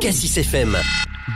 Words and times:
Cassis 0.00 0.38
FM. 0.38 0.76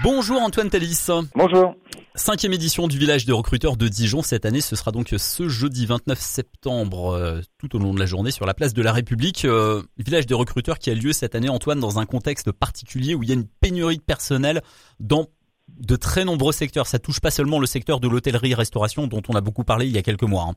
Bonjour 0.03 0.41
Antoine 0.41 0.71
Talis. 0.71 1.09
Bonjour. 1.35 1.75
Cinquième 2.15 2.55
édition 2.55 2.89
du 2.89 2.97
village 2.97 3.27
des 3.27 3.33
recruteurs 3.33 3.77
de 3.77 3.89
Dijon 3.89 4.23
cette 4.23 4.47
année, 4.47 4.63
ce 4.63 4.75
sera 4.75 4.91
donc 4.91 5.09
ce 5.09 5.49
jeudi 5.49 5.85
29 5.85 6.19
septembre, 6.19 7.13
euh, 7.13 7.41
tout 7.59 7.77
au 7.77 7.79
long 7.79 7.93
de 7.93 8.01
la 8.01 8.07
journée 8.07 8.31
sur 8.31 8.47
la 8.47 8.55
place 8.55 8.73
de 8.73 8.81
la 8.81 8.93
République. 8.93 9.45
Euh, 9.45 9.83
village 9.99 10.25
des 10.25 10.33
recruteurs 10.33 10.79
qui 10.79 10.89
a 10.89 10.95
lieu 10.95 11.13
cette 11.13 11.35
année, 11.35 11.51
Antoine, 11.51 11.79
dans 11.79 11.99
un 11.99 12.07
contexte 12.07 12.53
particulier 12.53 13.15
où 13.15 13.23
il 13.23 13.29
y 13.29 13.33
a 13.33 13.35
une 13.35 13.47
pénurie 13.47 13.99
de 13.99 14.03
personnel 14.03 14.63
dans 14.99 15.27
de 15.69 15.97
très 15.97 16.25
nombreux 16.25 16.53
secteurs. 16.53 16.87
Ça 16.87 16.99
touche 16.99 17.21
pas 17.21 17.31
seulement 17.31 17.59
le 17.59 17.67
secteur 17.67 18.01
de 18.01 18.09
l'hôtellerie-restauration 18.09 19.09
dont 19.09 19.23
on 19.29 19.35
a 19.35 19.43
beaucoup 19.43 19.65
parlé 19.65 19.85
il 19.87 19.93
y 19.93 19.99
a 19.99 20.03
quelques 20.03 20.23
mois. 20.23 20.47
Hein. 20.49 20.55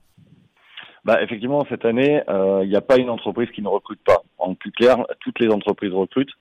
Bah, 1.04 1.22
effectivement, 1.22 1.66
cette 1.70 1.84
année, 1.84 2.22
euh, 2.30 2.62
il 2.64 2.70
n'y 2.70 2.76
a 2.78 2.82
pas 2.82 2.98
une 2.98 3.10
entreprise 3.10 3.50
qui 3.54 3.62
ne 3.62 3.68
recrute 3.68 4.02
pas. 4.06 4.24
En 4.38 4.56
plus 4.56 4.72
clair, 4.72 5.06
toutes 5.20 5.40
les 5.40 5.50
entreprises 5.50 5.94
recrutent. 5.94 6.34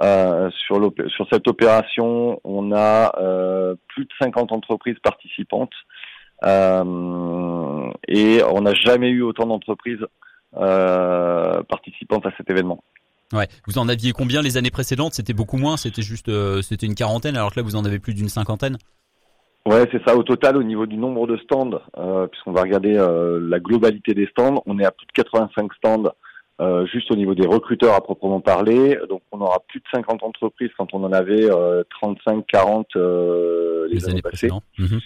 Euh, 0.00 0.50
sur, 0.50 0.92
sur 1.08 1.26
cette 1.32 1.48
opération, 1.48 2.38
on 2.44 2.72
a 2.72 3.12
euh, 3.18 3.74
plus 3.88 4.04
de 4.04 4.10
50 4.20 4.52
entreprises 4.52 4.98
participantes 5.02 5.72
euh, 6.44 7.90
et 8.06 8.42
on 8.44 8.60
n'a 8.60 8.74
jamais 8.74 9.08
eu 9.08 9.22
autant 9.22 9.46
d'entreprises 9.46 10.04
participantes 10.52 12.24
à 12.26 12.30
cet 12.36 12.50
événement. 12.50 12.82
Ouais. 13.32 13.48
Vous 13.66 13.78
en 13.78 13.88
aviez 13.88 14.12
combien 14.12 14.40
les 14.40 14.56
années 14.56 14.70
précédentes? 14.70 15.14
C'était 15.14 15.34
beaucoup 15.34 15.56
moins, 15.56 15.76
c'était 15.76 16.02
juste, 16.02 16.30
c'était 16.62 16.86
une 16.86 16.94
quarantaine, 16.94 17.36
alors 17.36 17.52
que 17.52 17.60
là 17.60 17.62
vous 17.62 17.76
en 17.76 17.84
avez 17.84 17.98
plus 17.98 18.14
d'une 18.14 18.28
cinquantaine? 18.28 18.78
Ouais, 19.66 19.84
c'est 19.90 20.02
ça. 20.06 20.16
Au 20.16 20.22
total, 20.22 20.56
au 20.56 20.62
niveau 20.62 20.86
du 20.86 20.96
nombre 20.96 21.26
de 21.26 21.36
stands, 21.38 21.80
puisqu'on 22.30 22.52
va 22.52 22.62
regarder 22.62 22.94
la 22.94 23.60
globalité 23.60 24.14
des 24.14 24.26
stands, 24.28 24.62
on 24.64 24.78
est 24.78 24.84
à 24.84 24.92
plus 24.92 25.06
de 25.06 25.12
85 25.12 25.72
stands 25.74 26.12
euh, 26.60 26.86
juste 26.86 27.10
au 27.10 27.16
niveau 27.16 27.34
des 27.34 27.46
recruteurs 27.46 27.94
à 27.94 28.00
proprement 28.00 28.40
parler. 28.40 28.98
Donc 29.08 29.22
on 29.32 29.40
aura 29.40 29.58
plus 29.68 29.80
de 29.80 29.84
50 29.94 30.22
entreprises 30.22 30.70
quand 30.76 30.92
on 30.94 31.04
en 31.04 31.12
avait 31.12 31.48
35-40 31.48 32.84
les, 33.88 33.94
les, 33.94 34.08
années, 34.08 34.22
passées. 34.22 34.50
Mhm. 34.78 35.00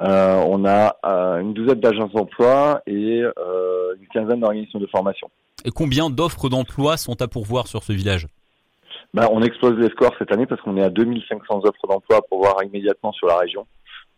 on 0.00 0.64
a 0.64 0.96
une 1.40 1.54
douzaine 1.54 1.80
d'agences 1.80 2.12
d'emploi 2.12 2.82
et 2.86 3.20
une 3.20 4.08
quinzaine 4.12 4.40
d'organisations 4.40 4.80
de 4.80 4.86
formation. 4.86 5.30
Et 5.64 5.70
combien 5.70 6.10
d'offres 6.10 6.48
d'emploi 6.48 6.96
sont 6.96 7.20
à 7.20 7.28
pourvoir 7.28 7.66
sur 7.66 7.82
ce 7.82 7.92
village? 7.92 8.26
Ben, 9.14 9.28
On 9.32 9.42
explose 9.42 9.78
les 9.78 9.88
scores 9.88 10.14
cette 10.18 10.32
année 10.32 10.46
parce 10.46 10.60
qu'on 10.60 10.76
est 10.76 10.82
à 10.82 10.90
2500 10.90 11.60
offres 11.64 11.86
d'emploi 11.88 12.18
à 12.18 12.22
pourvoir 12.22 12.56
immédiatement 12.62 13.12
sur 13.12 13.26
la 13.26 13.38
région. 13.38 13.66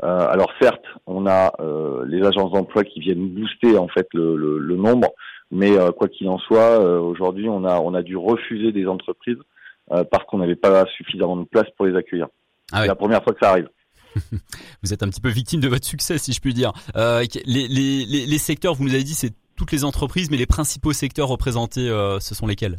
Euh, 0.02 0.26
alors 0.28 0.50
certes, 0.60 0.84
on 1.06 1.26
a 1.26 1.52
euh, 1.60 2.04
les 2.06 2.24
agences 2.26 2.52
d'emploi 2.52 2.84
qui 2.84 3.00
viennent 3.00 3.28
booster 3.28 3.76
en 3.76 3.88
fait 3.88 4.08
le, 4.14 4.36
le, 4.36 4.58
le 4.58 4.76
nombre, 4.76 5.08
mais 5.50 5.76
euh, 5.76 5.90
quoi 5.92 6.08
qu'il 6.08 6.28
en 6.28 6.38
soit, 6.38 6.78
aujourd'hui 6.78 7.48
on 7.48 7.64
a 7.64 7.80
on 7.80 7.94
a 7.94 8.02
dû 8.02 8.16
refuser 8.16 8.72
des 8.72 8.86
entreprises 8.86 9.38
parce 9.88 10.24
qu'on 10.26 10.38
n'avait 10.38 10.54
pas 10.54 10.86
suffisamment 10.96 11.36
de 11.36 11.44
place 11.44 11.66
pour 11.76 11.84
les 11.84 11.96
accueillir. 11.96 12.28
Ah 12.70 12.82
C'est 12.82 12.86
la 12.86 12.94
première 12.94 13.24
fois 13.24 13.32
que 13.32 13.40
ça 13.42 13.50
arrive. 13.50 13.68
vous 14.82 14.92
êtes 14.92 15.02
un 15.02 15.08
petit 15.08 15.20
peu 15.20 15.30
victime 15.30 15.60
de 15.60 15.66
votre 15.66 15.84
succès, 15.84 16.16
si 16.18 16.32
je 16.32 16.40
puis 16.40 16.54
dire. 16.54 16.72
Les, 16.94 17.26
les, 17.44 17.66
les, 17.68 18.26
les, 18.26 18.38
secteurs, 18.38 18.74
vous 18.74 18.84
nous 18.84 18.94
avez 18.94 19.02
dit, 19.02 19.14
c'est 19.14 19.32
toutes 19.56 19.72
les 19.72 19.84
entreprises, 19.84 20.30
mais 20.30 20.36
les 20.36 20.46
principaux 20.46 20.92
secteurs 20.92 21.26
représentés, 21.26 21.88
ce 22.20 22.34
sont 22.36 22.46
lesquels? 22.46 22.76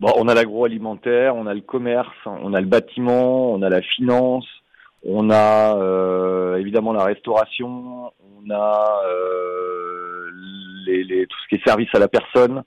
Bon, 0.00 0.12
on 0.16 0.28
a 0.28 0.34
l'agroalimentaire, 0.34 1.34
on 1.34 1.46
a 1.46 1.54
le 1.54 1.60
commerce, 1.60 2.14
on 2.24 2.54
a 2.54 2.60
le 2.60 2.68
bâtiment, 2.68 3.52
on 3.52 3.62
a 3.62 3.68
la 3.68 3.82
finance, 3.82 4.46
on 5.04 5.28
a 5.30 5.76
euh, 5.76 6.56
évidemment 6.56 6.92
la 6.92 7.04
restauration, 7.04 8.12
on 8.20 8.50
a 8.50 9.02
euh, 9.06 9.77
tout 11.26 11.36
ce 11.42 11.48
qui 11.48 11.56
est 11.56 11.66
service 11.66 11.88
à 11.94 11.98
la 11.98 12.08
personne, 12.08 12.62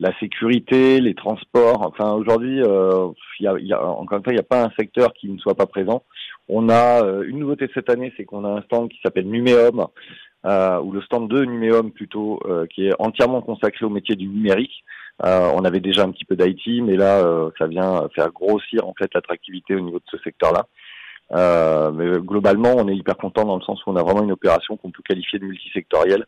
la 0.00 0.16
sécurité, 0.18 1.00
les 1.00 1.14
transports. 1.14 1.86
Enfin, 1.86 2.12
aujourd'hui, 2.12 2.62
euh, 2.62 3.08
y 3.40 3.46
a, 3.46 3.82
encore 3.82 4.18
une 4.18 4.24
fois, 4.24 4.32
il 4.32 4.36
n'y 4.36 4.40
a 4.40 4.44
pas 4.44 4.64
un 4.64 4.70
secteur 4.78 5.12
qui 5.14 5.28
ne 5.28 5.38
soit 5.38 5.54
pas 5.54 5.66
présent. 5.66 6.02
On 6.48 6.68
a 6.68 7.04
euh, 7.04 7.24
une 7.26 7.38
nouveauté 7.38 7.68
cette 7.72 7.88
année, 7.88 8.12
c'est 8.16 8.24
qu'on 8.24 8.44
a 8.44 8.48
un 8.48 8.62
stand 8.62 8.88
qui 8.90 8.98
s'appelle 9.02 9.28
Numéum, 9.28 9.86
euh, 10.44 10.80
ou 10.80 10.92
le 10.92 11.00
stand 11.02 11.28
de 11.28 11.44
Numéum 11.44 11.92
plutôt, 11.92 12.40
euh, 12.46 12.66
qui 12.66 12.88
est 12.88 12.94
entièrement 12.98 13.42
consacré 13.42 13.86
au 13.86 13.90
métier 13.90 14.16
du 14.16 14.26
numérique. 14.26 14.84
on 15.20 15.64
avait 15.64 15.80
déjà 15.80 16.02
un 16.02 16.10
petit 16.10 16.24
peu 16.24 16.36
d'IT, 16.36 16.82
mais 16.82 16.96
là, 16.96 17.22
ça 17.58 17.66
vient 17.68 18.08
faire 18.14 18.32
grossir 18.32 18.88
en 18.88 18.94
fait 18.98 19.08
l'attractivité 19.14 19.76
au 19.76 19.80
niveau 19.80 19.98
de 19.98 20.04
ce 20.10 20.18
secteur-là. 20.18 20.66
Mais 21.92 22.18
globalement, 22.18 22.74
on 22.76 22.88
est 22.88 22.96
hyper 22.96 23.16
content 23.16 23.44
dans 23.44 23.56
le 23.56 23.62
sens 23.62 23.80
où 23.86 23.90
on 23.90 23.96
a 23.96 24.02
vraiment 24.02 24.24
une 24.24 24.32
opération 24.32 24.76
qu'on 24.76 24.90
peut 24.90 25.02
qualifier 25.04 25.38
de 25.38 25.44
multisectorielle. 25.44 26.26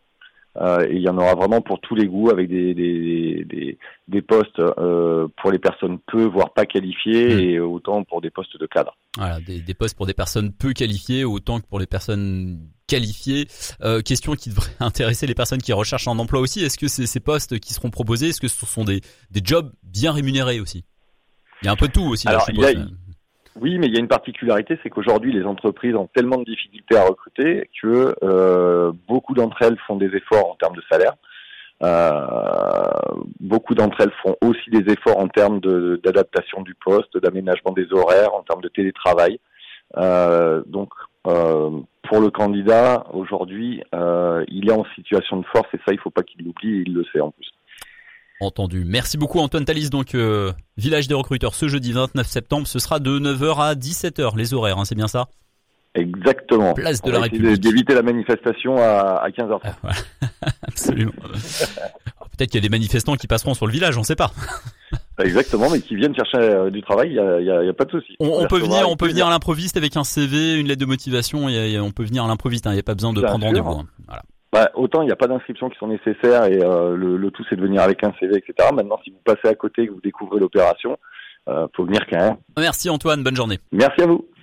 Euh, 0.61 0.87
et 0.89 0.95
il 0.95 1.03
y 1.03 1.09
en 1.09 1.19
aura 1.19 1.35
vraiment 1.35 1.61
pour 1.61 1.81
tous 1.81 1.95
les 1.95 2.07
goûts 2.07 2.31
avec 2.31 2.49
des, 2.49 2.75
des, 2.75 3.45
des, 3.45 3.79
des 4.07 4.23
postes 4.23 4.61
euh, 4.61 5.27
pour 5.37 5.51
les 5.51 5.59
personnes 5.59 5.99
peu 6.07 6.25
voire 6.25 6.53
pas 6.53 6.65
qualifiées 6.65 7.35
mmh. 7.35 7.41
et 7.41 7.59
autant 7.59 8.05
pour 8.05 8.21
des 8.21 8.31
postes 8.31 8.59
de 8.59 8.67
cadre. 8.67 8.97
Voilà, 9.17 9.41
des, 9.41 9.61
des, 9.61 9.75
postes 9.75 9.97
pour 9.97 10.07
des 10.07 10.15
personnes 10.15 10.53
peu 10.53 10.73
qualifiées 10.73 11.25
autant 11.25 11.61
que 11.61 11.67
pour 11.67 11.81
les 11.81 11.87
personnes 11.87 12.69
qualifiées. 12.87 13.49
Euh, 13.83 14.01
question 14.01 14.35
qui 14.35 14.51
devrait 14.51 14.71
intéresser 14.81 15.27
les 15.27 15.35
personnes 15.35 15.63
qui 15.63 15.73
recherchent 15.73 16.09
un 16.09 16.19
emploi 16.19 16.41
aussi. 16.41 16.65
Est-ce 16.65 16.79
que 16.79 16.89
c'est 16.89 17.07
ces 17.07 17.21
postes 17.21 17.59
qui 17.59 17.75
seront 17.75 17.91
proposés? 17.91 18.29
Est-ce 18.29 18.41
que 18.41 18.49
ce 18.49 18.65
sont 18.65 18.85
des, 18.85 19.01
des 19.31 19.41
jobs 19.43 19.73
bien 19.83 20.13
rémunérés 20.13 20.61
aussi? 20.61 20.85
Il 21.63 21.67
y 21.67 21.69
a 21.69 21.73
un 21.73 21.77
peu 21.77 21.89
de 21.89 21.93
tout 21.93 22.03
aussi. 22.03 22.29
Alors, 22.29 22.47
là, 22.53 22.69
a, 22.69 22.73
oui, 23.61 23.79
mais 23.79 23.87
il 23.87 23.95
y 23.95 23.97
a 23.97 24.01
une 24.01 24.09
particularité, 24.09 24.79
c'est 24.83 24.91
qu'aujourd'hui, 24.91 25.33
les 25.33 25.45
entreprises 25.45 25.95
ont 25.95 26.09
tellement 26.13 26.39
de 26.39 26.45
difficultés 26.45 26.97
à 26.97 27.05
recruter 27.05 27.71
que 27.81 28.15
elles 29.61 29.79
font 29.87 29.97
des 29.97 30.15
efforts 30.15 30.51
en 30.51 30.55
termes 30.57 30.77
de 30.77 30.83
salaire. 30.91 31.15
Euh, 31.83 32.93
beaucoup 33.41 33.75
d'entre 33.75 34.01
elles 34.01 34.13
font 34.23 34.37
aussi 34.43 34.71
des 34.71 34.93
efforts 34.93 35.19
en 35.19 35.29
termes 35.29 35.61
d'adaptation 35.61 36.63
du 36.63 36.75
poste, 36.75 37.17
d'aménagement 37.19 37.73
des 37.73 37.93
horaires, 37.93 38.35
en 38.35 38.43
termes 38.43 38.63
de 38.63 38.69
télétravail. 38.69 39.39
Euh, 39.97 40.63
donc, 40.67 40.91
euh, 41.27 41.71
pour 42.09 42.21
le 42.21 42.31
candidat, 42.31 43.05
aujourd'hui, 43.13 43.83
il 44.49 44.69
est 44.69 44.73
en 44.73 44.85
situation 44.95 45.39
de 45.39 45.47
force 45.47 45.69
et 45.75 45.79
ça, 45.79 45.93
il 45.93 45.97
ne 45.97 46.01
faut 46.01 46.11
pas 46.11 46.23
qu'il 46.23 46.45
l'oublie 46.45 46.85
il 46.87 46.95
le 46.95 47.05
sait 47.13 47.21
en 47.21 47.31
plus. 47.31 47.51
Entendu. 48.41 48.85
Merci 48.85 49.17
beaucoup 49.17 49.39
Antoine 49.39 49.65
Talis. 49.65 49.91
Donc 49.91 50.15
village 50.77 51.09
des 51.09 51.15
recruteurs 51.15 51.55
ce 51.55 51.69
jeudi 51.69 51.93
29 51.93 52.27
septembre, 52.27 52.67
ce 52.67 52.79
sera 52.79 52.99
de 52.99 53.19
9h 53.19 53.59
à 53.59 53.75
17h 53.75 54.37
les 54.37 54.53
horaires, 54.53 54.79
hein, 54.79 54.85
c'est 54.85 54.97
bien 54.97 55.07
ça? 55.07 55.29
Exactement. 55.95 56.75
Place 56.75 57.03
de 57.03 57.11
la 57.11 57.21
République. 57.21 57.61
D'éviter 57.61 57.95
la 57.95 58.03
manifestation 58.03 58.77
à, 58.77 59.27
15h30. 59.29 59.61
Ah, 59.63 59.91
Absolument. 60.67 61.13
Peut-être 61.23 62.51
qu'il 62.51 62.61
y 62.61 62.65
a 62.65 62.69
des 62.69 62.69
manifestants 62.69 63.15
qui 63.15 63.29
passeront 63.29 63.55
sur 63.55 63.67
le 63.67 63.73
village, 63.73 63.97
on 63.97 64.01
ne 64.01 64.05
sait 64.05 64.17
pas. 64.17 64.33
Exactement, 65.21 65.71
mais 65.71 65.81
qui 65.81 65.95
viennent 65.95 66.15
chercher 66.15 66.39
euh, 66.39 66.71
du 66.71 66.83
travail, 66.83 67.11
il 67.11 67.47
y 67.47 67.51
a, 67.69 67.73
pas 67.73 67.85
de 67.85 67.91
souci. 67.91 68.17
On, 68.19 68.47
peut 68.47 68.59
venir, 68.59 68.89
on 68.89 68.97
peut 68.97 69.07
venir 69.07 69.29
à 69.29 69.31
l'improviste 69.31 69.77
avec 69.77 69.97
un 69.97 70.03
CV, 70.03 70.59
une 70.59 70.67
lettre 70.67 70.81
de 70.81 70.87
motivation, 70.87 71.49
et, 71.49 71.79
on 71.79 71.93
peut 71.93 72.05
venir 72.05 72.25
à 72.25 72.29
l'improviste. 72.29 72.67
Hein. 72.67 72.71
Il 72.71 72.75
n'y 72.75 72.81
a 72.81 72.85
pas 72.85 72.95
besoin 72.95 73.13
de 73.13 73.21
prendre 73.21 73.47
rendez-vous. 73.47 73.71
Hein. 73.71 73.87
Voilà. 74.09 74.23
Bah, 74.55 74.71
autant 74.75 75.03
il 75.03 75.07
n'y 75.07 75.13
a 75.13 75.17
pas 75.17 75.27
d'inscriptions 75.27 75.69
qui 75.69 75.77
sont 75.79 75.89
nécessaires 75.89 76.45
et 76.45 76.63
euh, 76.63 76.95
le, 76.95 77.17
le, 77.17 77.31
tout 77.33 77.45
c'est 77.51 77.57
de 77.57 77.61
venir 77.61 77.83
avec 77.83 78.05
un 78.05 78.13
CV, 78.21 78.37
etc. 78.37 78.69
Maintenant, 78.73 79.01
si 79.03 79.11
vous 79.11 79.19
passez 79.25 79.49
à 79.49 79.55
côté 79.57 79.83
et 79.83 79.89
que 79.89 79.93
vous 79.93 80.01
découvrez 80.01 80.39
l'opération, 80.39 80.97
euh, 81.49 81.67
faut 81.75 81.85
venir 81.85 82.07
quand 82.09 82.19
même. 82.19 82.37
Merci 82.57 82.89
Antoine, 82.89 83.25
bonne 83.25 83.35
journée. 83.35 83.59
Merci 83.73 84.03
à 84.03 84.07
vous. 84.07 84.29